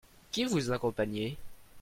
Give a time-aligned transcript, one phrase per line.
[0.31, 1.37] Qui vous accompagnait?